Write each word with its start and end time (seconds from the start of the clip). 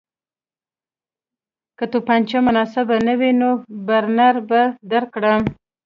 که 1.77 1.85
توپانچه 1.93 2.37
مناسبه 2.47 2.97
نه 3.07 3.13
وي 3.19 3.31
نو 3.41 3.49
برنر 3.87 4.35
به 4.49 4.61
درکړم 4.91 5.41